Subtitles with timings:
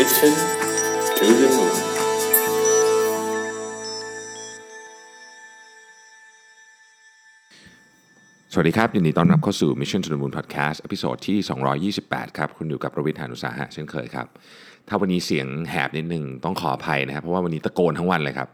[0.00, 0.34] Mission
[1.18, 1.74] to the Moon
[8.52, 10.90] สวัสดีครับ ยินดีต้อนรับเข้าสู่ Mission to the Moon Podcast ตอน
[11.26, 14.26] ที่ 228 ครับ คุณอยู่กับประวิทยานุสาหะเช่นเคยครับ
[14.88, 18.48] ถ้าวันนี้เสียงแหบนิดนึงต้องขออภัยนะครับ เพราะว่าวันนี้ตะโกนทั้งวันเลยครับ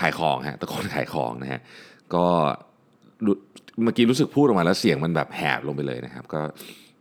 [0.00, 1.60] ขายของฮะ ตะโกนขายของนะฮะ
[2.14, 2.26] ก็
[3.82, 6.40] เมื่อกี้รู้สึกพูดออกมาแล้วเสียงมันแบบแหบลงไปเลยนะครับ ก็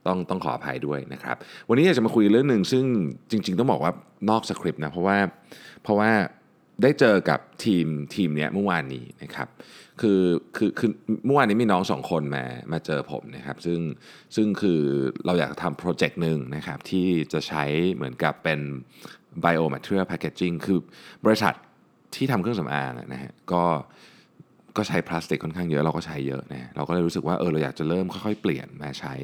[0.07, 1.35] ต้องต้องขออภัยด้วยนะครับ
[1.69, 2.83] วันนี้อยากจะมาคุยเรื่องหนึ่งซึ่ง
[3.31, 3.91] จริง ๆ ต้องบอกว่า
[4.29, 5.17] นอกสคริปต์นะเพราะว่า
[5.83, 6.11] เพราะว่า
[6.81, 9.47] ได้เจอกับทีมทีมเนี้ยเมื่อวานนี้นะครับ
[10.01, 10.21] คือ
[10.57, 10.89] คือคือ
[11.25, 13.79] เมื่อวานนี้มีน้องสองคนมามาเจอผมนะครับซึ่ง
[14.35, 14.81] ซึ่งคือ
[15.25, 18.59] เราอยากทำโปรเจกต์หนึ่งนะครับที่จะใช้เหมือนกับเป็น
[19.45, 20.79] biomaterial packaging คือ
[21.25, 21.53] บริษัท
[22.15, 23.63] ที่ทำเครื่องสำอางนะฮะก็
[24.77, 29.15] ก็ใช้พลาสติกค่อนข้างเยอะเราก็ใช้เยอะนะเราก็เลยรู้สึกว่าเออเราอยากจะเริ่มค่อยๆ เปลี่ยนมาใช้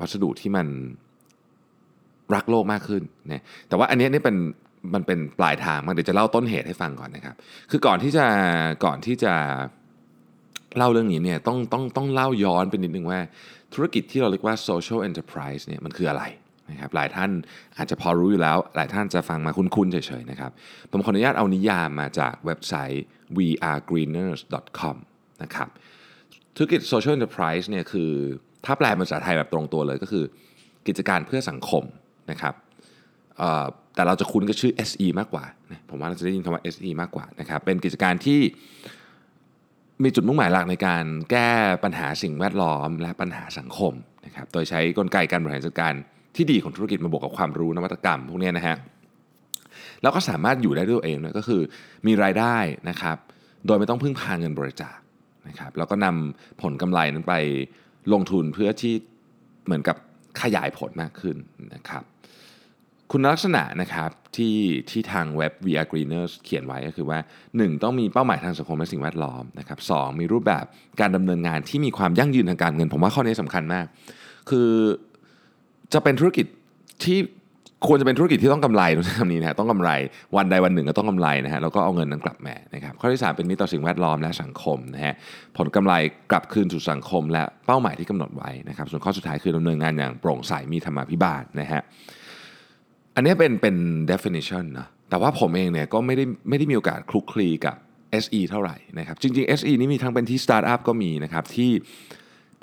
[0.00, 0.66] วัสดุที่มัน
[2.34, 4.36] รักโลกมากขึ้นนะแต่ว่าอันนี้นี่เป็น
[4.94, 7.34] มันเป็นปลายทางมันเดี๋ยวจะเล่าต้นเหตุให้ฟังก่อนนะครับ
[7.70, 8.26] คือก่อนที่จะ
[8.84, 9.34] ก่อนที่จะ
[10.76, 13.20] เล่าเรื่องนี้เนี่ยต้องต้องต้องเล่าย้อนไปนิดนึงว่า
[13.74, 16.22] ธุรกิจที่เราเรียกว่า social enterprise เนี่ยมันคืออะไร
[16.70, 17.30] นะครับหลายท่าน
[17.76, 20.50] อาจจะพอรู้อยู่แล้ว หลายท่านจะฟังมาคุ้นๆเฉยๆนะครับ
[20.90, 23.04] ผมขออนุญาตเอานิยามมาจากเว็บไซต์
[23.36, 24.96] wearegreeners.com
[25.42, 25.68] นะครับ
[26.56, 28.12] ธุรกิจ social enterprise เนี่ยคือ
[28.64, 30.24] ถ้าแปลเป็นภาษาไทยแบบตรงตัวเลยก็คือ
[30.86, 31.84] กิจการเพื่อสังคม
[32.30, 32.54] นะครับ
[33.94, 35.44] แต่เราจะคุ้นกับชื่อ SE มากกว่า
[35.90, 38.40] ผมว่าเราจะได้ยินคำว่า SE มากกว่านะครับ เป็นกิจการที่
[40.02, 41.50] มีจุดมุ่งหมายหลักในการแก้
[41.84, 43.92] ปัญหาสิ่งแวดล้อมและปัญหาสังคม
[44.26, 45.94] นะครับ โดยใช้กลไกการบริหารจัดการ
[46.36, 48.76] ที่ดีของธุรกิจมาบวกกับความรู้นวัตกรรม พวกนี้นะฮะ
[50.02, 51.62] แล้วก็สามารถอยู่ได้ด้วยตัวเองด้วยก็คือ
[52.06, 52.56] มีรายได้
[52.88, 53.16] นะครับ
[53.66, 54.96] โดยไม่ต้องพึ่งพาเงินบริจาค
[55.48, 57.34] นะครับ แล้วก็นำผลกำไรนั้นไป
[58.12, 58.94] ลงทุนเพื่อที่
[59.64, 59.96] เหมือนกับ
[60.42, 61.36] ขยายผลมากขึ้น
[61.74, 62.02] นะครับ
[63.10, 64.56] คุณลักษณะนะครับที่
[64.90, 67.18] ที่ทางเว็บ VR Greeners เขียนไว้ก็คือว่า
[67.50, 67.82] 1.
[67.82, 70.64] ต้องมีเป้าหมายทางสังคมและสิ่งแวดล้อมนะครับสมีรูปแบบ
[71.00, 73.86] การดำเนินงานที่มีความยั่งยืนทางการเงิน ผมว่าข้อนี้สำคัญมาก
[74.50, 74.70] คือ
[75.92, 76.46] จะเป็นธุรกิจ
[77.04, 77.18] ที่
[77.86, 79.90] ควรจะเป็นธุรกิจที่ต้องกำไรต้องใช้คำนี้นะฮะต้องกำไร
[80.36, 85.14] วันใดวันหนึ่งก็ต้องกำไรนะฮะแล้วก็เอาเงินนั้นกลับมานะครับข้อที่สามเป็นมิตรต่อสิ่งแวดล้อมและสังคมนะฮะ
[85.56, 85.94] ผลกำไร
[86.30, 91.82] กลับคืนสู่สังคม และเป้าหมายที่กำหนดไว้นะครับ ส่วนข้อสุดท้ายคือดำเนินงานอย่างโปร่งใสมีธรรมาภิบาลนะฮะ
[93.14, 93.76] อันนี้เป็นเป็น
[94.10, 97.76] definition นะแต่ว่าผมเองเนี่ยก็ไม่ได้ไม่ได้มีโอกาสคลุกคลีกับ
[98.24, 101.72] SE เท่าไหร่นะครับจริง ๆ SE นี่มีทั้งเป็นที่สตาร์ทอัพก็มีนะครับที่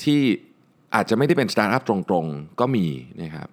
[0.03, 0.19] ที่
[0.95, 2.85] อาจจะไม่ได้เป็นสตาร์ทอัพตรงๆ ก็มี
[3.23, 3.49] นะครับ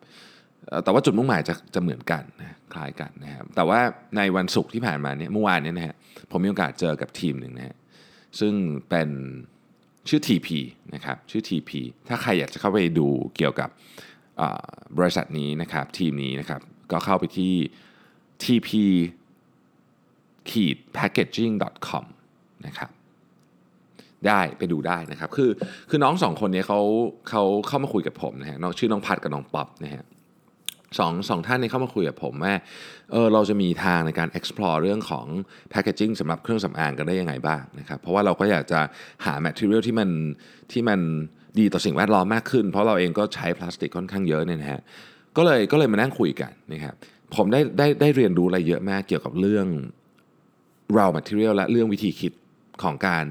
[0.85, 3.81] แต่ว่าจุดมุ่งหมายจะจะเหมือนกันนะคล้ายกันนะครับแต่ว่า
[4.17, 5.95] ในวันศุกร์ที่ผ่านมาเนี่ยเมื่อวานเนี่ยนะฮะ
[6.31, 7.77] ผมมีโอกาสเจอกับทีมหนึ่งนะฮะ
[8.41, 8.55] ซึ่ง
[8.89, 9.09] เป็น
[10.09, 10.49] ชื่อ TP
[10.95, 11.71] นะครับชื่อ TP
[12.09, 13.69] ถ้าใครอยากจะเข้าไปดูเกี่ยวกับ
[14.99, 16.61] บริษัทนี้นะครับทีมนี้นะครับ
[16.93, 17.53] ก็เข้าไปที่
[18.43, 18.71] tp
[20.51, 21.55] ขีด packaging
[21.89, 22.05] com
[22.67, 22.91] นะครับ
[24.27, 25.51] ได้ไปดูได้นะครับ คือ
[25.91, 26.81] คือน้องสองคนนี้เขา
[27.31, 30.05] เขาเข้ามาคุยกับผมนะฮะน้องชื่อน้องพัดกับน้องป๊อปนะฮะ
[30.99, 32.55] สองสองท่านนี้เข้ามาคุยกับผมว่า
[33.13, 35.27] เออเราจะมีทางในการ explore เรื่องของ
[35.73, 38.81] packaging สำหรับเครื่องสำอางกันได้ยังไงบ้างนะครับ เพราะว่าเราก็อยากจะ
[39.25, 40.11] หา material ที่มัน
[40.73, 41.01] ที่มัน
[41.59, 44.81] ดีต่อสิ่งแวดล้อมมากขึ้น เพราะเราเองก็ใช้พลาสติกค่อนข้างเยอะเนี่ยนะฮะ
[45.37, 46.95] ก็เลยก็เลยมานั่งคุยกันนะครับ
[47.37, 49.67] ผมได้ได้ได้เรียนรู้อะไรเยอะมากเกี่ยวกับเรื่อง
[50.97, 52.33] raw material และเรื่องวิธีคิด
[52.83, 53.27] ของการ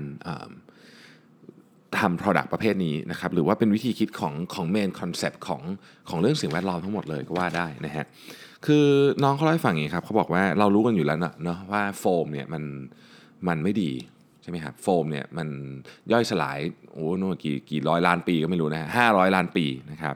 [2.01, 5.61] ทำ product ประเภทนี้นะครับหรือว่าเป็นวิธีคิดของของ main concept ของ
[6.09, 8.05] ของเรื่องสิ่งแวดล้อมทั้งหมดเลยก็ว่าได้นะฮะ
[8.65, 8.85] คือ
[9.23, 12.63] น้องเขาเล่าให้ฟังอย่างนี้ครับเขาบอกว่าเรารู้กันอยู่แล้วเนอะเนะว่าโฟมเนี่ยมัน
[13.47, 13.91] มันไม่ดี
[14.41, 15.47] ใช่ไหมครับโฟมเนี่ยมัน
[16.11, 16.59] ย่อยสลาย
[16.93, 20.15] โอ้โน่นกี่กี่ร้อยล้านปีก็ไม่รู้นะฮะห้าร้อยล้านปีนะครับ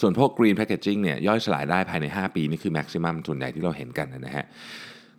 [0.00, 4.44] ส่วนพวก green packaging เนี่ยย่อยสลายได้ภายใน 5 ปี นี่คือ maximum ส่วนใหญ่ที่เราเห็นกันนะฮะ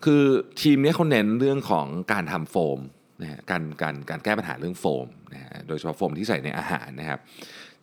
[0.06, 0.24] คือ
[0.62, 2.80] ทีมเนี้เขาเน้นเรื่องของการทำโฟม
[3.22, 7.20] นะฮะการการการแก้ปัญหาเรื่องโฟมนะฮะโดยเฉพาะโฟมที่ใส่ในอาหารนะครับ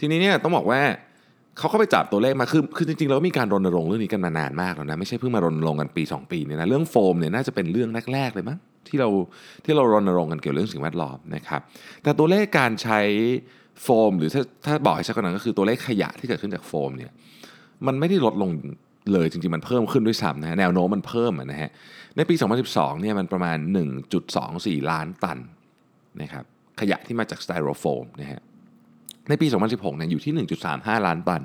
[0.01, 0.81] ทีนี้เนี่ยต้องบอกว่า
[1.59, 8.59] เขาเข้าไปจับตัวเลขมาคือคือจริงๆเราก็มีการรณรงค์เรื่องนี้กันมานานมากแล้วนะไม่ใช่เพิ่งมารณรงค์กันปี 2 ปีเนี่ยนะเรื่องโฟมเนี่ยน่าจะเป็นเรื่องแรกๆเลยมั้ง
[8.89, 9.09] ที่เรา
[9.65, 11.61] ที่เรารณรงค์กันเกี่ยวกับเรื่องสิ่งแวดล้อมนะครับ
[12.03, 13.01] แต่ตัวเลขการใช้
[13.83, 17.11] โฟม หรือถ้าถ้าบอกให้ชัดกว่านั้นก็คือตัวเลขขยะที่เกิดขึ้นจากโฟมเนี่ย
[17.87, 18.51] มันไม่ได้ลดลง
[19.13, 21.71] เลยจริงๆ มันเพิ่มขึ้นด้วยซ้ำนะฮะแนวโน้มมันเพิ่มนะฮะ
[22.17, 22.35] ในปี
[22.69, 23.59] 2012เนี่ยมันประมาณ
[24.25, 25.39] 1.24 ล้านตัน
[26.23, 26.45] นะครับ
[26.81, 28.41] ขยะที่มาจากสไตรโฟมนะฮะ
[29.29, 31.43] ในปี 2016เนี่ยอยู่ที่ 1.35 ล้านตัน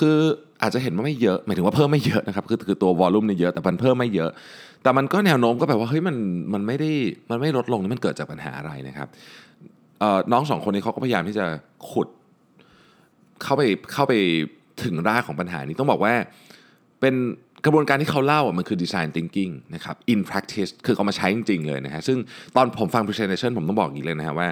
[0.00, 0.16] คือ
[0.62, 4.30] อาจจะเห็นว่าไม่เยอะหมายถึงว่าเพิ่มไม่เยอะนะครับคือคือตัววอลลุ่มเนี่ยเยอะแต่มันเพิ่มไม่เยอะ
[4.82, 6.16] แต่มันก็แนวโน้มก็แบบว่าเฮ้ยมัน
[6.54, 6.90] มันไม่ได้
[7.30, 9.08] มันไม่ลดลงนี่มันเกิดจากปัญหาอะไรนะครับ
[10.32, 11.46] น้องสองคนนี้เขาก็พยายามที่จะ
[11.90, 12.08] ขุด
[13.42, 14.14] เข้าไปเข้าไป
[14.84, 16.14] ถึงรากของปัญหานี้ต้องบอกว่า
[17.02, 17.16] เป็น
[17.64, 22.18] กระบวนการที่เขาเล่าอะมันคือ design thinking นะครับ in practice คือเอามาใช้จริงๆเลยนะฮะซึ่ง
[22.56, 24.48] ตอนผมฟัง presentation ผมต้องบอกอย่างนี้เลยนะฮะว่า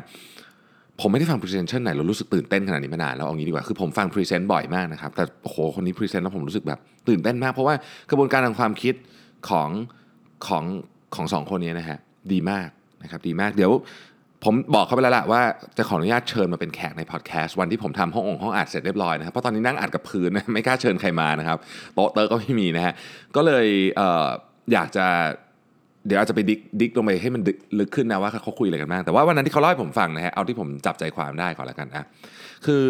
[1.01, 7.75] ผมไม่ได้ฟัง presentation ไหนเรารู้สึกตื่นเต้นขนาดนี้มานานแล้วเอางี้ดีกว่าคือผมฟัง present บ่อยมากนะครับแต่โอ้โหคนนี้ present แล้วผมรู้สึกแบบตื่นเต้นมาก เพราะว่า
[8.11, 8.95] กระบวนการทางความคิด
[9.49, 9.69] ของ
[10.47, 10.65] ของ
[11.15, 11.99] ของสองคนนี้นะฮะ
[12.33, 12.69] ดีมาก
[13.03, 13.73] นะครับดีมากเดี๋ยว
[14.45, 15.43] ผมบอกเขาไปแล้วล่ะว่า
[15.79, 21.59] จะขออนุญาตเชิญมาเป็นแขกในพอดแคสต์วันที่ผมทำห้ององค์ห้องอัดเสร็จเรียบร้อยนะครับเพราะตอนนี้นั่งอัดกับพื้นไม่กล้าเชิญใครมานะครับ
[21.95, 22.95] โต๊ะเตอร์ก็ไม่มีนะฮะ
[23.37, 23.67] ก็เลย
[23.97, 24.27] เออ
[24.73, 25.07] อยากจะ
[26.07, 27.43] เดี๋ยวอาจจะไป dig dig ลงไปให้มัน
[27.79, 32.07] ลึกขึ้นนะว่าเขาคุยอะไรกันบ้างแต่ว่าวันนั้นที่เขาเล่าให้ผมฟังนะฮะเอาที่ผมจับใจความได้ก่อนแล้วกันนะ
[32.67, 32.85] คือ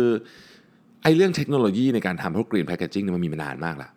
[1.03, 3.91] ไอ้เรื่องเทคโนโลยีในการทำพวก green packaging เนี่ยมันมีมานานมากแล้ว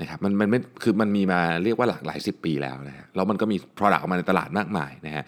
[0.00, 5.24] นะครับมันมันไม่คือมันมีมาเรียกว่าหลากหลายสิบปีแล้วนะฮะแล้วมันก็มี Product ออกมาในตลาดมากมายนะฮะ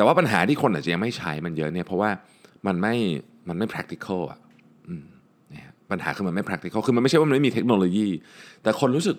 [0.00, 2.10] แต่ว่าปัญหาที่คนอาจจะยังไม่ใช้มันเยอะเนี่ยเพราะว่า
[2.66, 2.94] มันไม่
[3.48, 4.38] มันไม่ practical อะ
[4.88, 5.04] อืม
[5.52, 8.08] นะฮะปัญหาคือมันไม่ practical คือมันไม่ใช่ว่ามันไม่มีเทคโนโลยี
[8.62, 9.16] แต่คนรู้สึก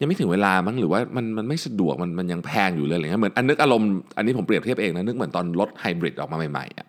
[0.00, 6.86] ยังไม่ถึงเวลามั้งหรือว่ามันมันไม่สะดวกมันมันยังแพงอยู่เลยอะไรเงี้ยเหมือนอันนึกอารมณ์อันนี้ผมเปรียบเทียบเองนะนึกเหมือนตอนรถไฮบริดออกมาใหม่ๆอะ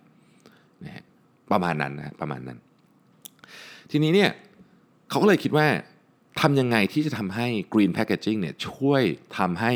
[0.85, 1.03] นะฮะ
[1.51, 2.57] ประมาณนั้นนะประมาณนั้น
[3.91, 4.29] ทีนี้เนี่ย
[5.09, 5.67] เขาก็เลยคิดว่า
[6.41, 9.01] ทำยังไงที่จะทำให้ Green Packaging เนี่ยช่วย
[9.37, 9.71] ทำให้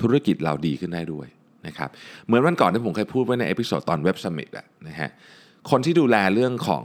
[0.00, 1.28] ธุรกิจเราดีขึ้นได้ด้วย
[1.66, 1.90] นะครับ
[2.26, 5.10] เหมือนวันก่อนที่ผมเคยพูดไว้ใน episode ตอน Web Summit อะนะฮะ
[5.70, 6.84] คนที่ดูแลเรื่องของ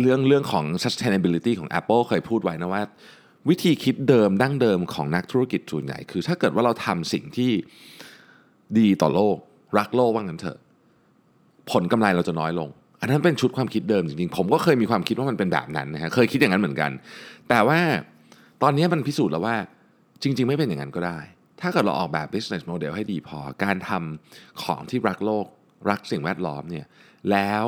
[0.00, 2.82] เรื่องเรื่องของ sustainability ของ Apple เคยพูดไว้นะว่า
[3.48, 7.50] วิธีคิดเดิมดั้งเดิมของนักธุรกิจส่วนใหญ่ คือถ้าเกิดว่าเราทำสิ่งที่
[8.78, 9.36] ดีต่อโลก
[9.78, 10.58] รักโลกว่างั้นเถอะ
[11.70, 12.68] ผลกำไรเราจะน้อยลง
[13.00, 16.90] อันนั้นเป็นชุดความคิดเดิมจริงๆ ผมก็เคยมีความคิดว่ามันเป็นแบบนั้นนะฮะเคยคิดอย่างนั้นเหมือนกัน
[17.48, 17.78] แต่ว่า
[18.62, 19.56] ตอนนี้มันพิสูจน์แล้วว่า
[20.22, 21.18] จริง ๆ ไม่เป็นอย่างนั้นก็ได้
[21.62, 25.46] ถ้าเกิดเราออกแบบ business model ให้ดีพอ การทำของที่รักโลก
[25.90, 26.86] รักสิ่งแวดล้อมเนี่ย
[27.30, 27.66] แล้ว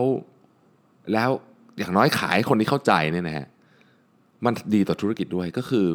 [1.13, 1.31] แล้ว
[1.79, 3.47] อย่างน้อยขายคนที่เข้าใจเนี่ยนะฮะ
[4.45, 5.87] มันดีต่อธุรกิจด้วยก็คือ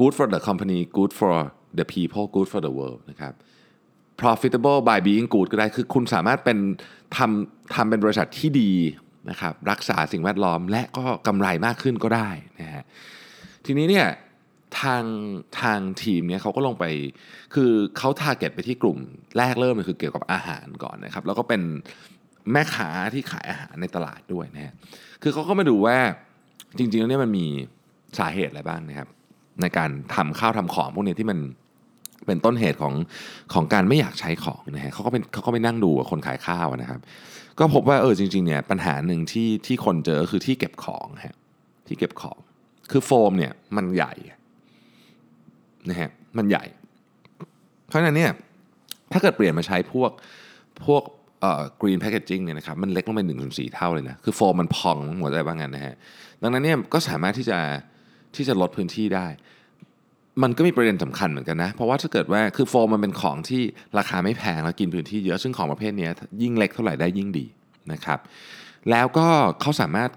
[0.00, 1.34] good for the company good for
[1.78, 3.32] the people good for the world นะครับ
[4.20, 6.58] profitable by being good ก็ได้คือคุณสามารถเป็น
[7.16, 8.72] ทำทำเป็นบริษัทที่ดี
[9.30, 12.28] นะครับรักษาสิ่งแวดล้อมและก็กำไรมากขึ้นก็ได้
[12.60, 12.82] นะฮะ
[13.66, 14.06] ทีนี้เนี่ย
[14.80, 15.04] ทาง
[15.60, 16.84] ทางทีมเนี่ยเขาก็ลงไป
[17.54, 18.98] คือเขาทาร์เก็ตไปที่กลุ่ม
[19.38, 21.62] แรกเริ่มเลยคือเกี่ยวกับอาหารก่อนนะครับ แล้วก็เป็น
[22.52, 24.74] แม่ค้าที่ขายอาหารในตลาดด้วยนะฮะ
[25.22, 25.96] คือเขาก็มาดูว่า
[26.78, 27.46] จริงๆแล้วเนี่ยมันมี
[28.18, 29.08] สาเหตุอะไรบ้างนะครับ
[29.62, 31.38] ในการทำข้าวทำของพวกนี้ที่มัน
[32.26, 32.94] เป็นต้นเหตุของ
[33.52, 37.00] ของการไม่อยากใช้ของนะฮะเขาก็เป็นเขาก็ไปนั่งดูกับคนขายข้าวนะครับ
[37.58, 41.36] ก็พบว่าเออจริงๆเนี่ยปัญหาหนึ่งที่ที่คนเจอคือที่เก็บของฮะ
[41.86, 42.38] ที่เก็บของ
[42.90, 44.12] คือโฟมเนี่ยมันใหญ่
[45.88, 46.64] นะฮะมันใหญ่
[47.86, 48.30] เพราะฉะนั้นเนี่ย
[49.12, 50.10] ถ้าเกิดเปลี่ยนมาใช้พวก
[50.84, 51.02] พวก
[51.40, 55.94] เอ่อกรีนแพคเกจิ้งเนี่ยนะครับมันเล็กลงไป1นถึงสเท่าเลยนะ คือโฟมมันพองหมดเลยว่างั้นนะฮะ
[56.42, 57.58] ดังนั้นเนี่ยก็สามารถที่จะ
[58.36, 59.26] ที่จะลดพื้นที่ได้
[60.42, 63.62] มันก็มีประเด็นสำคัญเหมือนกันนะ เพราะว่าถ้าเกิดว่าคือโฟมมันเป็นของที่
[63.98, 66.08] ราคาไม่แพงแล้วกินพื้นที่เยอะซึ่งของประเภทนี้
[66.42, 67.46] ยิ่งเล็กเท่าไหร่ได้ยิ่งดี
[67.92, 68.18] นะครับ
[68.90, 69.26] แล้วก็
[69.60, 70.10] เขาสามารถ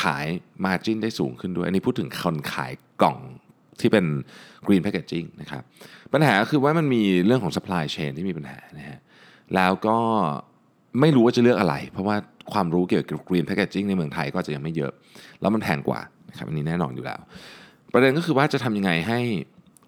[0.00, 0.26] ขาย
[0.64, 3.18] มาจิ้นได้สูงขึ้นด้วย อันนี้พูดถึงคนขายกล่อง
[3.82, 4.04] ที่เป็น
[4.66, 5.62] green packaging นะครับ
[6.12, 8.98] ปัญหาคือว่ามันมีเรื่องของ supply chain ที่มีปัญหานะฮะ
[9.54, 9.96] แล้วก็
[11.00, 12.16] ไม่รู้ว่าจะเลือกอะไร เพราะว่า
[12.52, 14.92] ความรู้เกี่ยวกับ green packaging ในเมืองไทยก็จะยังไม่เยอะ
[15.40, 17.20] แล้วมันแพงกว่านะครับอันนี้แน่นอนอยู่แล้ว
[17.92, 19.20] ประเด็นก็คือว่าจะทำยังไงให้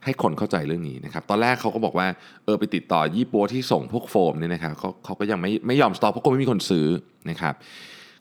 [0.05, 2.07] ให้คนเข้าใจเรื่องนี้นะครับตอนแรกเขาก็บอกว่า
[2.45, 6.87] เออไปติดต่อยี่ปั๊วที่ส่งพวกโฟมเนี่ยนะครับเขาเขาก็ยังไม่ไม่ยอมสต็อกเพราะก็ไม่มีคนซื้อ
[7.31, 7.55] นะครับ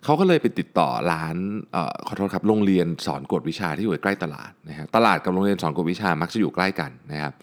[0.04, 1.36] เขาก็เลยไปติดต่อร้าน
[1.76, 7.34] ออขอโทษครับโรงเรียนสอนกวดวิชาที่อยู่ใกล้ตลาดนะครับตลาดกับโรงเรียนสอนกวดวิชามักจะอยู่ใกล้กันนะครับ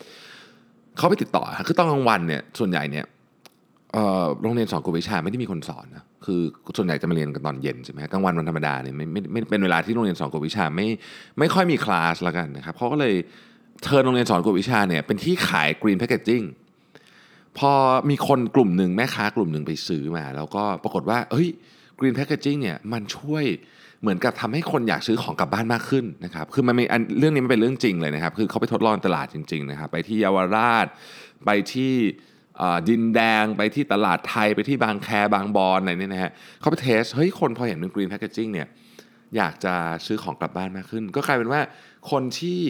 [0.96, 3.06] เขาไปติดต่อคือตอนกลางวันเนี่ยส่วนใหญ่เนี่ย
[4.42, 6.40] โรงเรียนสอนกวดวิชาไม่ได้มีคนสอนนะคือ
[6.76, 10.86] ส่วนใหญ่จะมาเรียนกันตอนเย็นใช่ไหมกลางวันวันธรรมดาเนี่ยไม่ไม่ไม่เป็นเวลาที่โรงเรียนสอนกวดวิชาไม่
[11.38, 13.14] ไม่ค่อยมีคลาสละกันนะครับเขาก็เลย
[13.82, 16.42] turn โรงเรียนสอนกวดวิชาเนี่ยเป็นที่ขาย green packaging
[17.58, 17.72] พอ
[18.10, 21.48] มีคนกลุ่มหนึ่งแม่ค้ากลุ่มหนึ่งไปซื้อมา แล้วก็ปรากฏว่าเฮ้ย
[21.98, 23.44] Green Packaging เนี่ยมันช่วย
[24.00, 30.86] เหมือนกับทำให้คนอยากซื้อของกลับบ้านมากขึ้นนะครับ คือมันมีอันเรื่องนี้มันเป็นเรื่องจริงเลยนะครับ คือเขาไปทดลองตลาดจริงๆนะครับ ไปที่เยาวราช
[31.46, 31.92] ไปที่
[32.60, 38.68] เอ่อดินแดง ไปที่ตลาดไท ไปที่บางแคบางบอนอะไรเนี่ยนะฮะเขาไป test เฮ้ย คนพอเห็นเป็น Green Packaging เนี่ย
[39.36, 39.74] อยากจะ
[40.06, 41.60] ซื้อของกลับบ้านมากขึ้น ก็กลายเป็นว่า
[42.10, 42.60] คนที่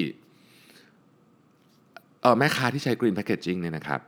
[2.23, 4.00] เออแม่ค้าที่ใช้ Green Packaging เนี่ยนะครับ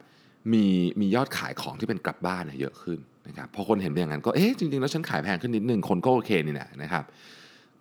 [0.52, 0.66] มี
[1.00, 7.04] มียอดขายของที่เป็นกลับบ้านเยอะขึ้น นะครับพอคนเห็นเป็นอย่างนั้นก็เอ๊ะจริงๆแล้วฉันขายแพงขึ้นนิดนึงคนก็โอเคนี่นะนะครับ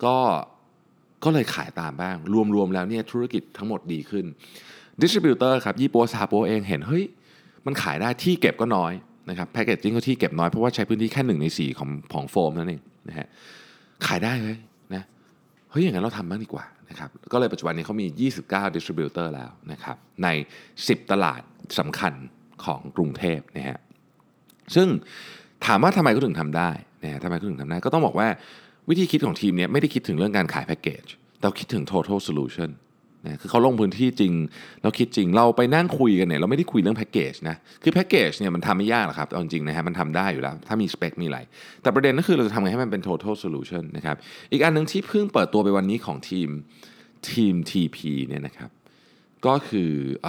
[0.04, 0.16] ก็
[1.24, 2.16] ก็เลยขายตามบ้าง
[2.54, 4.24] รวมๆแล้วเนี่ยธุรกิจทั้งหมดดีขึ้น
[5.00, 7.04] distributor ครับยี่ปั๊วซาปั๊วเองเห็นเฮ้ย
[7.66, 8.92] มันขายได้ที่เก็บก็น้อย
[9.30, 13.26] นะครับแพคเกจจิ้งก็ที่เก็บน้อยเพราะว่าใช้พื้นที่แค่หนึ่งในสี่ของของโฟมนั่นเองนะฮะ
[14.06, 14.56] ขายได้เลย
[14.94, 15.04] นะ
[15.70, 18.06] เฮ้ยอย่างนั้นเราทำบ้างดีกว่านะครับก็เลยปัจจุบันนี้เขามี
[18.42, 20.28] 29 ดิสทริบิวเตอร์แล้วนะครับใน
[20.74, 21.40] 10 ตลาด
[21.78, 22.12] สำคัญ
[22.64, 23.78] ของกรุงเทพนะฮะ
[24.74, 24.88] ซึ่ง
[25.66, 26.70] ถามว่าทำไมเขาถึงทำได้
[27.04, 28.28] นะทำไมเขาถึงทำได้ ก็ต้องบอกว่า
[28.88, 31.04] วิธีคิดของทีมเนี้ยไม่ได้คิดถึงเรื่องการขายแพ็กเกจ
[31.40, 32.70] แต่คิดถึง total solution
[33.26, 34.32] นะคือเขาลงพื้นที่จริง
[34.82, 41.38] เราคิดจริงเราไปนั่งคุยกันเนี่ยเราไม่ได้คุยเรื่องแพ็กเกจนะคือแพ็กเกจเนี่ยมันทำไม่ยากหรอกครับเอาจริงนะฮะมันทำได้อยู่แล้ว ถ้ามีสเปคมีอะไร
[41.82, 44.16] แต่ประเด็นก็คือเราจะทำไงให้มันเป็น total solution นะครับ
[44.52, 46.48] อีกอันหนึ่งที่เพิ่งเปิดตัวไปวันนี้ของทีม
[47.30, 48.70] ทีม TP เนี่ยนะครับ
[49.46, 49.90] ก็คือ
[50.26, 50.28] อ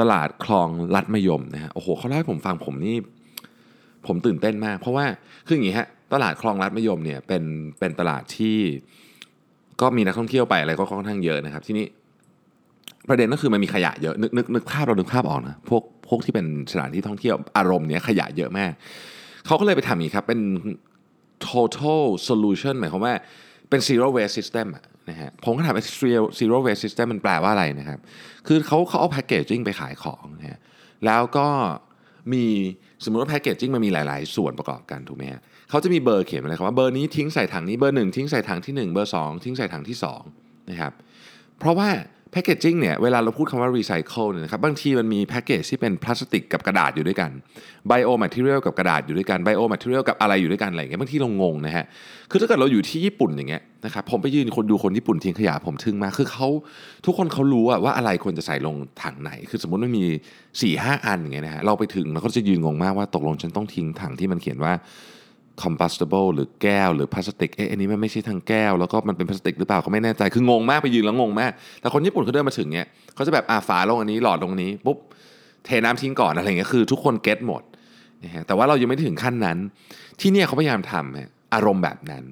[0.00, 2.96] ตลาดคลองลัดมยมนะฮะโอ้โหเขาเล่าให้ผมฟังผมนี่
[4.06, 5.04] ผมตื่นเต้นมาก เพราะว่า
[5.46, 7.42] คืออย่างนี้ฮะตลาดคลองลัดมยมเนี่ยเป็น
[7.78, 8.58] เป็นตลาดที่
[9.80, 11.86] ก็มีนักท่องเที่ยวไปอะไรก็ค่อนข้างเยอะนะครับ ที่นี้
[13.08, 18.72] ประเด็นก็คือมันมีขยะเยอะนึกนึกนึกภาพเรานึกภาพออกนะพวกพวกที่เป็นสถานที่ท่องเที่ยวอารมณ์เนี้ยขยะเยอะมาก
[19.46, 20.40] เขาก็เลยไปทำอย่างนี้ครับเป็น
[21.48, 23.14] total solution หมายความว่า
[23.68, 25.84] เป็น zero waste system อะนะฮะผมก็ถามว่า
[26.38, 27.98] zero waste system มันแปลว่าอะไรนะครับ
[28.46, 30.58] คือเขาเขาเอาแพคเกจจิ้งไปขายของนะฮะ
[31.06, 31.48] แล้วก็
[32.32, 32.44] มี
[33.04, 39.96] สมมติว่า packaging มันมีหลาย ๆ ส่วนประกอบกันถูกไหมฮะเขาจะมีเบอร์เขียนมาเลยครับว่าเบอร์นี้ทิ้งใส่ถังนี้เบอร์หนึ่งทิ้งใส่ถังที่ 1 เบอร์ 2 ทิ้งใส่ถังที่
[40.32, 40.92] 2นะครับ
[41.58, 41.88] เพราะว่า
[42.36, 47.30] packaging เนี่ยเวลาเราพูดคำว่ารีไซเคิลเนี่ยนะครับบางทีมันมีแพคเกจที่เป็นพลาสติกกับกระดาษอยู่ด้วยกัน
[47.88, 51.84] bio material กับกระดาษอยู่ด้วยกัน bio material กับอะไรอยู่ด้วยกันอะไรอย่างเงี้ยบางทีเรางงนะฮะ
[52.30, 56.48] คือถ้าเกิดเราอยู่ที่ญี่ปุ่นอย่างเงี้ยนะครับผมไปยืนคนดูคนญี่ปุ่นทิ้งขยะผมทึ่งมากคือเขา
[57.04, 60.04] ทุกคนเขารู้ว่าอะไรควรจะใส่ลงถังไหน คือสมมติมันมี
[60.36, 64.72] 4ี่ห้าอันอย่างเงี้ยนะฮะเราไปถึงเราก็จะยืนงงมากว่าตกลงฉันต้องทิ้งถังที่มันเขียนว่า
[65.62, 74.98] combustible หรือแก้วหรือพลาสติกเอ๊ะอันนี้มันไม่ใช่ทางแก้ว แล้วก็มันเป็นพลาสติกหรือเปล่าก็ไม่แน่ใจคืองงมากไปยืนแล้วงงมาก แต่คนญี่ปุ่นเขาเดินมาถึงเนี้ยเขาจะแบบอ่าฝาลงอันนี้หลอดลงนี้ปุ๊บ
[75.64, 77.62] เทน้ำทิ้งก่อนอะไรเงี้ยคือทุกคนเก็ตหมด
[78.24, 79.58] นะฮะแต่ว่าเรายังไม่ถึงขั้นนั้น
[80.20, 82.24] ที่เนี่ยเขาพยายามทำอารมณ์แบบนั้น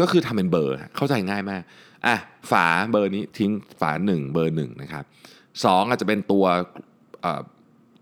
[0.00, 1.62] ก็คือทำเป็นเบอร์เข้าใจง่ายมาก
[2.06, 2.16] อะ
[2.50, 5.04] ฝาเบอร์นี้ทิ้งฝาหนึ่งเบอร์หนึ่งนะครับ
[5.64, 6.44] สองอาจจะเป็นตัว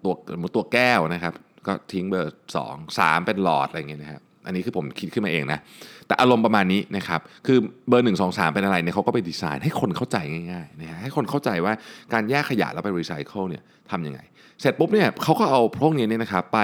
[0.04, 0.14] ตัว
[0.54, 1.34] ตัวแก้วนะครับ
[1.66, 5.58] ก็ทิ้งเบอร์สองสามเป็นหลอดอะไรเงี้ยนะครับ อันนี้คือผมคิดขึ้นมาเองนะ
[6.06, 7.58] แต่อารมณ์ประมาณนี้นะครับ คือ
[7.88, 10.16] เบอร์หนึ่งสองสามเป็นอะไรเนี่ยเขาก็ไปดีไซน์ให้คนเข้าใจ
[10.50, 11.72] ง่ายๆนะฮะให้คนเข้าใจว่า
[12.12, 14.20] การแยกขยะแล้วไปรีไซเคิลเนี่ยทำยังไง
[14.60, 16.60] เสร็จปุ๊บเนี่ยเขาก็เอาพวกนี้เนี่ยนะครับไป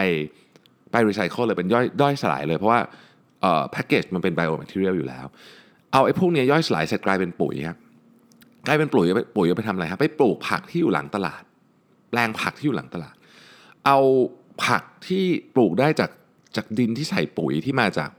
[0.92, 2.80] ไปรีไซเคิลเลยเป็นย่อยย่อยสลายเลย เพราะว่า
[3.42, 5.26] เอ่อแพ็กเกจมันเป็น bio material อยู่แล้ว
[5.92, 7.76] เอาไอ้พวกนี้ย่อยสลายเสร็จกลายเป็นปุ๋ยครับ
[8.66, 9.06] กลายเป็นปุ๋ย
[9.36, 11.42] ปุ๋ยไปทำอะไรครับไปปลูกผักที่อยู่หลังตลาด
[12.10, 13.14] แปลงผักที่อยู่หลังตลาด
[13.86, 13.98] เอา
[14.66, 16.10] ผักที่ปลูกได้จาก
[16.56, 18.10] จากดินที่ใส่ปุ๋ยที่มาจาก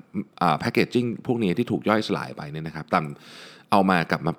[0.59, 3.03] packaging พวกนี้ที่ถูกย่อยสลายไปเนี่ยนะครับตา
[3.71, 4.33] เอามากลับมา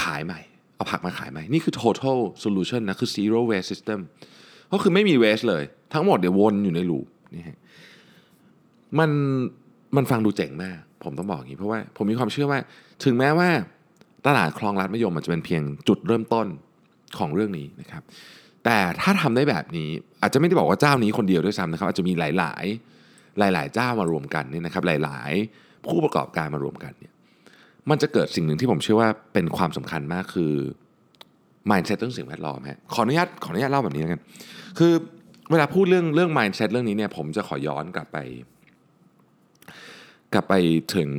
[0.00, 0.40] ขายใหม่
[0.76, 4.00] เอาผักมาขายใหม่ นี่คือ total solution นะคือ zero waste system
[4.72, 5.62] ก็คือไม่มี waste เลย
[5.94, 7.58] ทั้งหมดเดี๋ยววนอยู่ในลูปนี่ฮะ
[8.98, 9.10] มัน
[9.96, 12.60] มันฟังดูเจ๋งมาก ผมต้องบอกอย่างนี้เพราะว่าผมมีความเชื่อว่า
[13.04, 13.48] ถึงแม้ว่า
[14.26, 16.46] ตลาดคลองรัดมะยมมันจะเป็นเพียงจุดเริ่มต้น
[17.18, 18.02] ของเรื่องนี้นะครับ
[18.64, 19.88] แต่ถ้าทำได้แบบนี้
[20.22, 22.95] อาจจะไม่ได้บอกว่าเจ้านี้คนเดียวด้วยซ้ำนะครับ อาจจะมีหลาย ๆ
[23.38, 27.12] หลาย ๆ เจ้ามารวมกันเนี่ยนะครับหลาย ๆ ผู้ประกอบการมารวมกันเนี่ย
[27.90, 30.52] มันจะเกิดสิ่งหนึ่งที่ผมเชื่อว่าเป็นความสำคัญมากคือ
[31.70, 34.22] mindset เรื่องสิ่งแวดล้อมฮะขออนุญาตขออนุญาตเล่าแบบนี้แล้วกัน
[34.78, 34.92] คือ
[35.50, 38.18] เวลาพูดเรื่องเรื่อง mindset เรื่องนี้เนี่ยผมจะขอย้อนกลับไป
[40.34, 40.54] กลับไป
[40.94, 41.10] ถึง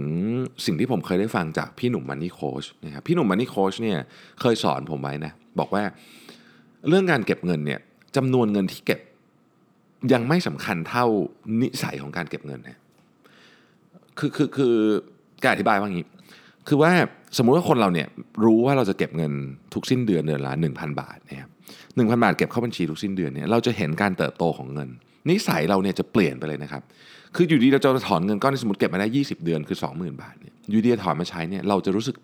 [0.65, 3.99] สิ่งที่ผมเคยได้ฟังจากพี่หนุ่มมันนี่โคชนะครับพี่หนุ่มมันนี่โคชเนี่ย
[4.41, 5.83] เคยสอนผมไว้นะบอกว่า
[6.87, 7.79] เรื่องการเก็บเงินเนี่ย
[8.15, 8.99] จำนวนเงินที่เก็บ
[10.13, 11.05] ยังไม่สำคัญเท่า
[11.61, 12.79] นิสัยของการเก็บเงินนะ
[14.19, 14.75] คือคือคือ
[15.43, 16.05] การอธิบายว่างี้
[16.67, 16.91] คือว่า
[17.37, 18.07] สมมุติว่าคนเราเนี่ย
[18.45, 19.31] รู้ว่าเราจะเก็บเงิน
[19.73, 21.49] ทุกสิ้นเดือนเดือนละ1,000 บาทนะครับ
[21.95, 24.89] หนึ่งพันบาทเก็บเข้าบัญชีทุกสิ้นเดือนเนี่ยเราจะเห็นการเติบโตของเงิน
[25.29, 26.81] นิสัยเราเนี่ยจะเปลี่ยนไปเลยนะครับ
[27.35, 32.15] คืออยู่ดีเราจะถอนเงินก้อนที่สมมติเก็บมาได้ 20 เดือนคือ 20,000 บาทเนี่ยอยู่ดีถอนมาใช้เนี่ยเราจะรู้สึก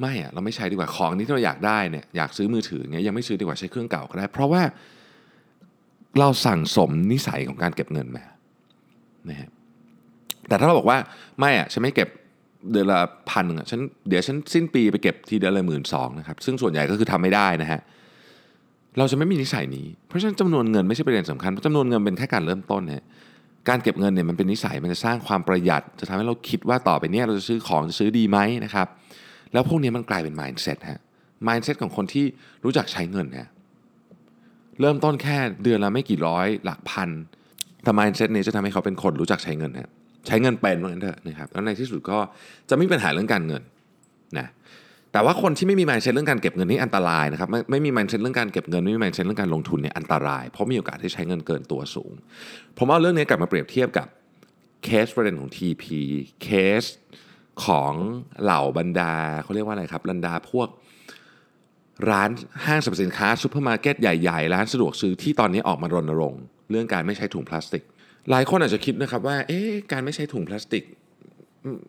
[0.00, 4.62] ไม่อะเราไม่ใช้ดีกว่าของนี้ที่เราอยากได้เนี่ยอยากซื้อมือถือเงี้ยยังไม่ซื้อดีกว่าใช้เครื่องเก่าก็ได้ เพราะว่า
[6.18, 8.24] เราสั่งสมนิสัยของการเก็บเงินมา
[9.30, 9.50] นะฮะ
[10.48, 10.98] แต่ถ้าเราบอกว่า
[11.38, 12.08] ไม่อะฉันไม่เก็บ
[12.72, 17.80] เดือนละพันอะฉันเดี๋ยวฉันสิ้นปีไปเก็บทีเดือนละหมื่นสองนะครับซึ่งส่วนใหญ่ก็คือทำไม่ได้นะฮะ
[18.98, 23.04] เราจะไม่มีนิสัยนี้ เพราะฉะนั้นจำนวนเงินไม่ใช่ประเด็นสำคัญจำนวนเงินเป็นแค่การเริ่มต้นเนี่ย
[23.68, 28.86] การเก็บเงินเนี่ยมันเป็นนิสัยมันจะสร้างความประหยัด จะทำให้เราคิดว่าต่อไปเนี้ยเราจะซื้อของจะซื้อดีไหมนะครับ
[29.52, 31.00] แล้วพวกนี้มันกลายเป็น mindset ฮะ
[31.48, 32.24] mindset ของคนที่
[32.64, 33.48] รู้จักใช้เงินฮะ
[34.80, 37.10] เริ่มต้นแค่เดือนละไม่กี่ร้อยหลักพัน
[37.82, 39.90] แต่ mindset นี้จะทำให้เขาเป็นคนรู้จักใช้เงินฮะ
[40.26, 42.18] ใช้เงินเป็นเหมือนกันเถอะนะครับแล้วในที่สุดก็
[42.70, 43.62] จะไม่มีปัญหาเรื่องการเงิน
[44.38, 44.46] นะ
[45.12, 52.12] แต่ว่าคนที่ไม่มี mindset เรื่องการเก็บเงินนี่อันตรายนะครับไม่ไม่มี mindset เรื่องการเก็บเงินไม่มี mindset เรื่องการลงทุนเนี่ยอันตราย เพราะมีโอกาสที่ใช้เงินเกินตัวสูง
[52.78, 54.06] ผมเอาเรื่องนี้กลับมาเปรียบเทียบกับ
[54.84, 55.84] เคสประเด็นของ TP
[56.42, 56.48] เค
[56.80, 56.82] ส
[57.64, 57.92] ของ
[58.42, 60.68] เหล่าบรรดาเขาเรียกว่าอะไรครับบรรดาพวก
[62.10, 62.30] ร้าน
[62.66, 67.82] ห้างสรรพสินค้าซูเปอร์มาร์เก็ตใหญ่ๆ ร้านสะดวกซื้อที่ตอนนี้ออกมารณรงค์เรื่องการไม่ใช้ถุงพลาสติก
[68.30, 70.84] หลายคนอาจจะคิดนะครับว่าเอ๊ะการไม่ใช้ถุงพลาสติก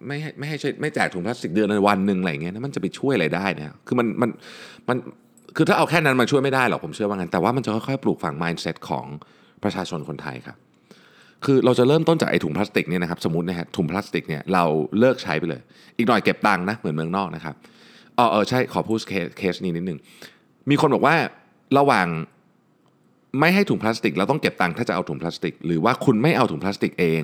[0.07, 4.29] ไม่ให้ไม่ให้ใช้ไม่แจกถุงพลาสติกเดือนละวันหนึ่งอะไรเงี้ยนะมันจะไปช่วยอะไรได้เนี่ยคือมันมัน
[4.89, 4.97] มัน
[5.55, 9.05] คือถ้าเอาแค่นั้นมันช่วยไม่ได้หรอกผมเชื่อว่างั้นแต่ว่ามันจะค่อยๆปลูกฝัง mindset ของ
[9.63, 10.57] ประชาชนคนไทยครับ
[11.45, 14.63] คือเราจะเริ่มต้นจากไอ้ถุงพลาสติกเนี่ยนะครับสมมตินะฮะถุงพลาสติกเนี่ยเรา
[14.99, 15.61] เลิกใช้ไปเลย
[15.97, 17.55] อีกหน่อยเก็บตังค์นะเหมือนเมืองนอกนะครับ
[18.17, 19.99] เออเออใช่ขอพูดเคสเคสนี้นิดหนึ่ง
[20.69, 21.15] มีคนบอกว่า
[21.77, 22.07] ระหว่าง
[23.39, 27.21] ไม่ให้ถุงพลาสติกเราต้องเก็บตังค์ถ้าจะเอาถุงพลาสติก หรือว่าคุณไม่เอาถุงพลาสติกเอง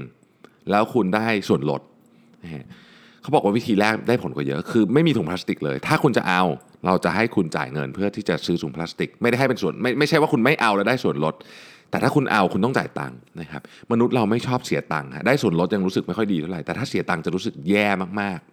[0.72, 1.82] แล้วคุณได้ส่วนลด
[3.22, 6.44] เขาบอกว่าวิธีแรกได้ผลกว่าเยอะ คือไม่มีถุงพลาสติกเลย ถ้าคุณจะเอา
[6.86, 11.36] เราจะให้คุณจ่ายเงินเพื่อที่จะซื้อถุงพลาสติก ไม่ได้ให้เป็นส่วนไม่ไม่ใช่ว่าคุณไม่เอาแล้วได้ส่วนลด
[11.90, 17.88] แต่ถ้าคุณเอาคุณต้องจ่ายตังค์นะครับมนุษย์เราไม่ชอบเสียตังค์ได้ส่วนลดยังรู้สึกไม่ค่อยดีเท่าไหร่แต่ถ้าเสียตังค์จะรู้สึกแย่
[18.22, 18.53] มากๆ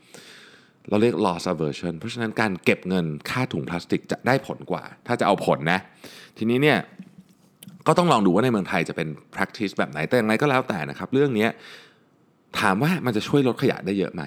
[0.89, 5.81] เราเรียก loss aversion เพราะฉะนั้นการเก็บเงินค่าถุงพลาสติกจะได้ผลกว่า ถ้าจะเอาผลนะ
[6.39, 6.79] ทีนี้เนี่ย
[7.87, 11.47] ก็ต้องลองดูว่าในเมืองไทยจะเป็น practice แบบไหน แต่อย่างไรก็แล้วแต่นะครับ เรื่องนี้
[12.61, 14.23] ถามว่ามันจะช่วยลดขยะได้เยอะไหม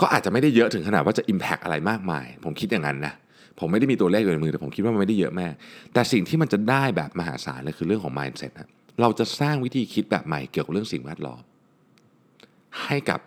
[0.00, 3.14] ก็อาจจะไม่ได้เยอะถึงขนาดว่าจะ impact อะไรมากมาย ผมคิดอย่างนั้นนะ
[3.58, 5.48] ผมไม่ได้มีตัวเลขอยู่ในมือ แต่ผมคิดว่ามันไม่ได้เยอะแม่
[5.92, 8.68] แต่สิ่งที่มันจะได้แบบมหาศาลเลยคือเรื่องของ mindset นะ
[9.00, 11.42] เราจะสร้างวิธีคิดแบบใหม่เกี่ยวกับเรื่องสิ่งแวดล้อม
[12.84, 13.20] ให้กับ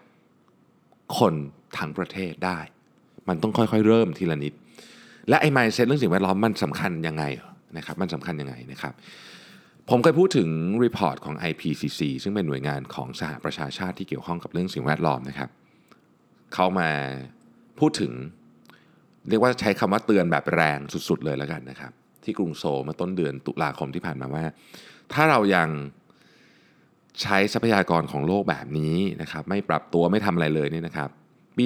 [1.19, 1.33] คน
[1.77, 2.59] ทั้งประเทศได้
[3.27, 4.53] มันต้องค่อยๆ เริ่มทีละนิด
[5.29, 7.23] และไอ้ mindset เรื่องสิ่งแวดล้อมมันสำคัญยังไง
[7.77, 8.93] นะครับ มันสำคัญยังไงนะครับ
[9.89, 10.49] ผมเคยพูดถึง
[10.84, 15.49] report ของ IPCC ซึ่งเป็นหน่วยงานของสหประชาชาติที่เกี่ยวข้องกับเรื่องสิ่งแวดล้อมนะครับ
[16.53, 16.89] เขามา
[17.79, 18.11] พูดถึง
[19.29, 21.91] เรียกว่าใช้คำว่าเตือนแบบแรงสุดๆเลยแล้วกันนะครับ
[22.23, 24.43] ที่กรุงโซลเมื่อต้นเดือนตุลาคมที่ผ่านมาว่า
[25.13, 25.69] ถ้าเรายัง
[27.21, 31.09] ใช้ทรัพยากรของโลกแบบนี้นะครับไม่ปรับตัวไม่ทำอะไรเลยเนี่ยนะครับ
[31.57, 31.65] ปี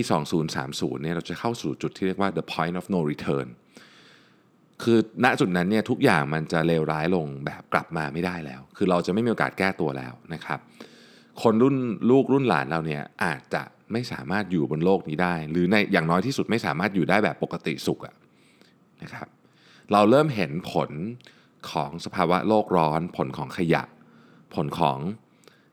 [0.51, 3.47] 2030เนี่ยเราจะเข้าสู่จุดที่เรียกว่า the point of no return
[4.83, 10.59] คือณจุดนั้นเนี่ยทุกอย่างมันจะเลวร้ายลงแบบกลับมาไม่ได้แล้ว คือเราจะไม่มีโอกาสแก้ตัวแล้วนะครับ
[11.41, 11.75] คนรุ่น
[12.09, 18.15] ลูกรุ่นหลานเราเนี่ยอาจจะไม่สามารถอยู่บนโลกนี้ได้ หรือในอย่างน้อยที่สุดไม่สามารถอยู่ได้แบบปกติสุขอะ
[19.01, 19.27] นะครับ
[19.91, 20.91] เราเริ่มเห็นผล
[21.71, 23.83] ของสภาวะโลกร้อน ผลของขยะ
[24.55, 24.99] ผลของ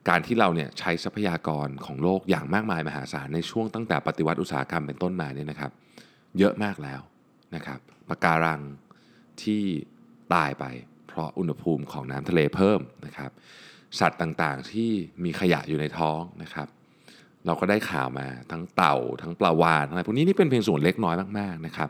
[0.08, 5.70] การที่เราเนี่ยใช้ทรัพยากรของโลกอย่างมากมายมหาศาลในช่วงตั้งแต่ปฏิวัติอุตสาหกรรมเป็นต้นมาเนี่ยนะครับ
[6.38, 7.00] เยอะมากแล้ว
[7.54, 8.60] นะครับปะการัง
[9.42, 9.62] ที่
[10.34, 10.64] ตายไป
[11.08, 13.30] เพราะอุณหภูมิของน้ำทะเลเพิ่มนะครับ
[14.00, 14.90] สัตว์ต่างๆที่
[15.24, 16.68] มีขยะอยู่ในท้องนะครับ
[17.46, 21.88] เราก็ได้ข่าวมาทั้งเต่าทั้งปลาวานอะไรพวกนี้นี่เป็นเพียงส่วนเล็กน้อยมากๆนะครับ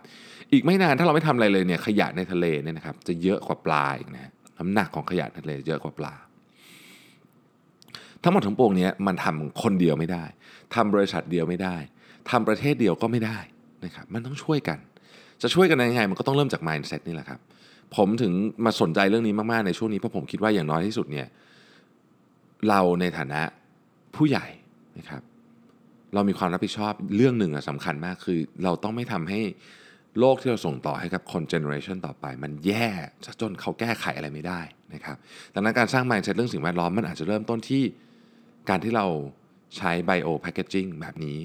[0.52, 6.14] อีกไม่นานถ้าเราไม่ทำอะไรเลยเนี่ยขยะในทะเลเนี่ยนะครับจะเยอะกว่าปลาอีกนะน้ำหนักของขยะทะเลเยอะกว่าปลา
[8.22, 10.24] ทั้งหมดทั้งปวงนี้มันทำคนเดียวไม่ได้
[10.74, 11.76] ทำบริษัทเดียวไม่ได้
[12.30, 13.38] ทำประเทศเดียวก็ไม่ได้
[13.84, 14.78] นะครับมันต้องช่วยกัน
[15.42, 17.40] จะช่วยกันยังไง มันก็ต้องเริ่มจาก mindset นี่แหละครับ
[17.96, 18.32] ผมถึง
[18.64, 21.26] มาสนใจเรื่องนี้มากๆในช่วงนี้เพราะผมคิดว่าอย่างน้อยที่สุดเนี่ย
[22.68, 23.40] เราในฐานะ
[24.16, 24.46] ผู้ใหญ่
[24.98, 25.22] นะครับ
[26.14, 29.40] เรามีความรับผิดชอบเรื่องหนึ่งอะสำคัญมากคือ เราต้องไม่ทำให้
[30.18, 32.86] โลกที่เราส่งต่อให้กับคนเจเนอเรชันต่อไป มันแย่
[33.40, 34.60] จนเขาแก้ไขอะไรไม่ได้
[34.94, 35.16] นะครับ
[35.54, 37.82] ดังนั้นการสร้าง mindset เรื่องสิ่งแวดล้อมมันอาจจะเริ่มต้นที่
[38.68, 39.06] การที่เรา
[39.76, 41.38] ใช้ไบโอแพคเกจิ้งแบบนี้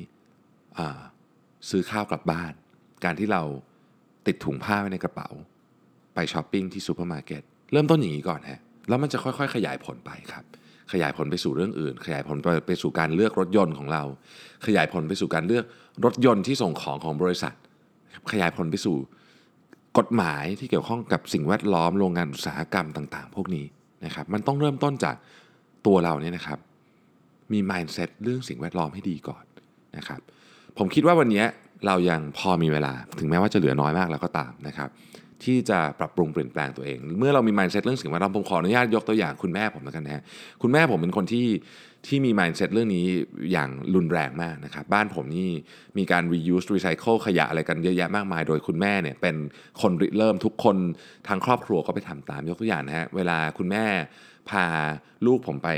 [1.70, 2.54] ซื้อข้าวกลับบ้าน
[3.04, 3.42] การที่เรา
[4.28, 5.30] ติดถุงผ้าไว้ในกระเป๋า
[6.16, 8.60] ไปช้อปปิ้งที่ซูเปอร์มาร์เก็ตเริ่มต้นอย่างนี้ก่อนฮะ
[8.90, 10.44] แล้วมันจะค่อยๆ ขยายผลไปครับ
[10.92, 14.04] ขยายผลไปสู่เรื่องอื่น ขยายผลไปไปสู่การเลือกรถยนต์ของเรา
[14.66, 15.66] ขยายผลไปสู่การเลือก
[16.06, 17.54] รถยนต์ที่ส่งของของบริษัท
[18.32, 18.98] ขยายผลไปสู่
[19.98, 23.66] กฎหมายที่เกี่ยวข้องกับสิ่งแวดล้อมโรงงานอุตสาหกรรมต่าง ๆ พวกนี้
[24.06, 25.16] นะครับมันต้องเริ่มต้นจาก
[25.86, 26.60] ตัวเราเนี่ยนะครับ
[27.54, 29.44] มี mindset เรื่องสิ่งแวดล้อมให้ดีก่อน
[29.98, 30.20] นะครับ
[30.78, 31.44] ผมคิดว่าวันนี้
[31.86, 34.90] เรายังพอมีเวลา ถึงแม้ว่าจะเหลือน้อยมากแล้วก็ตามนะครับ
[35.44, 40.24] ที่จะปรับปรุงเปลี่ยนแปลงตัวเอง เมื่อเรามี mindset เรื่องสิ่งแวดล้อมผมขออนุญาตยกตัวอย่างคุณแม่ผมแล้วกันนะฮะ
[40.62, 41.48] คุณแม่ผมเป็นคนที่
[42.08, 43.06] ที่มี mindset เรื่องนี้
[43.52, 45.50] อย่างรุนแรงมากนะครับบ้านผมนี่
[45.98, 49.36] มีการ reuse recycle ขยะอะไรกันเยอะแยะมากมาย โดยคุณแม่เนี่ยเป็น
[49.82, 50.78] คนริเริ่มทุกคน
[51.28, 53.86] ทางครอบครัวก็ไปทำตามยกตัวอย่างนะฮะเวลาคุณแม่
[54.50, 54.66] พา
[55.26, 55.70] ลูกผมไป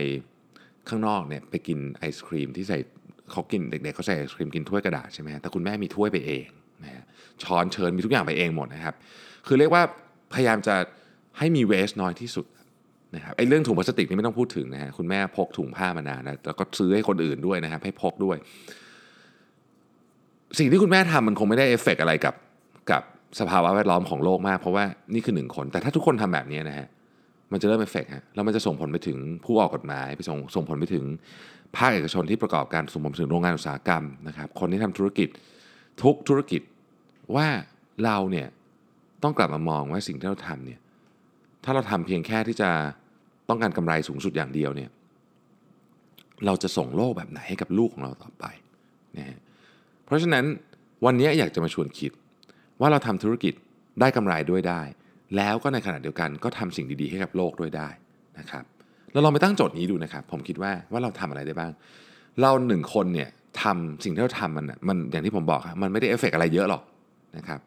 [0.90, 2.78] ข้างนอกเนี่ยไปกินไอศครีมที่ใส่
[3.32, 6.46] เขากินเด็กๆเขาใส่ไอศครีมกินถ้วยกระดาษใช่ไหมแต่คุณแม่มีถ้วยไปเอง
[6.84, 7.04] นะฮะ
[7.44, 8.96] ช้อนเชิญมีทุกอย่างไปเองหมดนะครับ
[9.48, 9.84] คือเรียกว่า
[10.34, 10.76] พยายามจะ
[11.38, 12.46] ให้มี waste น้อยที่สุด
[13.16, 18.38] นะครับไอ้เรื่องถุงพลาสติกนี่ไม่ต้องพูดถึงนะฮะคุณแม่พกถุงผ้ามานานนะแล้วก็ซื้อให้คนอื่นด้วยนะครับให้พกด้วย
[20.60, 22.36] สิ่งที่คุณแม่ทำมันคงไม่ได้เอฟเฟกอะไรกับ
[22.92, 23.02] กับ
[23.40, 26.88] สภาวะแวดล้อมของโลกมาก เพราะว่านี่คือหนึ่งคน แต่ถ้าทุกคนทำแบบนี้นะฮะ
[27.52, 31.06] มันจะเริ่มเอฟเฟกฮะแล้วมันจะส่งผลไปถึงผู้ออกกฎหมาย ไปส่งส่งผลไปถึง
[31.76, 35.30] ภาคเอกชนที่ประกอบการส่งผลไปถึงโรงงานอุตสาหกรรมนะครับ คนที่ทำธุรกิจ
[36.04, 36.62] ทุกธุรกิจ
[37.36, 37.48] ว่า
[38.04, 38.48] เราเนี่ย
[39.24, 40.80] ต้องกลับมามองว่าสิ่งที่เราทำเนี่ย
[41.64, 42.70] ถ้าเราทำเพียงแค่ที่จะ
[43.50, 44.90] ต้องการกำไรสูงสุดอย่างเดียวเนี่ย
[46.46, 48.46] เราจะส่งโลกแบบไหนให้กับลูกของเราต่อไป
[49.18, 49.40] นะฮะ
[50.06, 50.46] เพราะฉะนั้น
[51.06, 52.12] วันนี้อยากจะมาชวนคิด
[52.80, 53.54] ว่าเราทำธุรกิจ
[54.00, 54.82] ได้กำไรด้วยได้
[55.38, 57.90] แล้วก็ในขณะเดียวกันก็ทำสิ่งดีๆให้กับโลกด้วยได้
[58.40, 58.64] นะครับ
[59.12, 61.72] เราลองไปตั้งโจทย์นี้ดูนะครับ ผมคิดว่าว่าเราทำอะไรได้บ้าง
[62.42, 63.30] เราหนึ่งคนเนี่ย
[63.62, 66.84] ทำสิ่งที่เราทำมันน่ะมันอย่างที่ผมบอกครับมันไม่ได้เอฟเฟกต์อะไรเยอะหรอก
[67.38, 67.60] นะครับ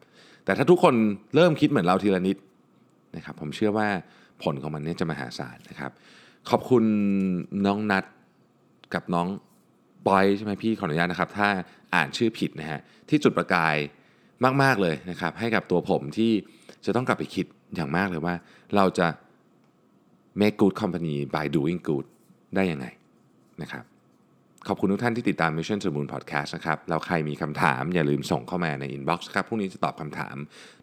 [0.45, 0.93] แต่ถ้าทุกคน
[1.35, 2.37] เริ่มคิดเหมือนเราทีละนิด
[3.15, 3.87] นะครับ ผมเชื่อว่า
[4.43, 5.91] ผลของมันเนี่ยจะมหาศาลนะครับ
[6.49, 6.83] ขอบคุณ
[7.65, 8.03] น้องนัด
[8.93, 9.27] กับน้อง
[10.07, 11.47] ปอยใช่ไหมพี่ขออนุญาตนะครับ ถ้า
[11.95, 13.75] อ่านชื่อผิดนะฮะที่จุดประกาย
[14.61, 16.31] มาก ๆ เลยนะครับ ให้กับตัวผมที่
[16.85, 18.35] จะต้องกลับไปคิดอย่างมากเลยว่า
[18.75, 19.07] เราจะ
[20.41, 22.05] make good company by doing good
[22.55, 22.85] ได้ยังไง
[23.61, 23.83] นะครับ
[24.67, 30.35] ขอบคุณทุกท่านที่ติดตาม Mission to Moon Podcast นะครับ แล้วใครมีคำถามอย่าลืมส่งเข้ามาใน inbox ครับพรุ่งนี้จะตอบคำถาม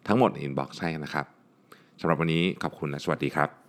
[0.07, 1.25] ทั้งหมดใน inbox ให้นะครับ
[2.01, 3.66] สำหรับวันนี้ขอบคุณและสวัสดีครับ